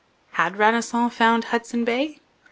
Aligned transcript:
Had 0.31 0.57
Radisson 0.57 1.11
found 1.11 1.43
Hudson 1.43 1.85
Bay? 1.85 2.17